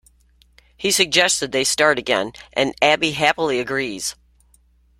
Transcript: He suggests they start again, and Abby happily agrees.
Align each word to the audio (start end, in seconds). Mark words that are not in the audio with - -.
He 0.75 0.89
suggests 0.89 1.39
they 1.41 1.63
start 1.63 1.99
again, 1.99 2.33
and 2.53 2.73
Abby 2.81 3.11
happily 3.11 3.59
agrees. 3.59 4.15